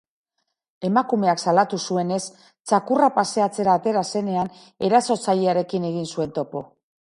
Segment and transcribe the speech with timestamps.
[0.87, 2.17] Emakumeak salatu zuenez,
[2.71, 4.51] txakurra paseatzera atera zenean,
[4.91, 6.67] erasotzailearekin egin zuen topo.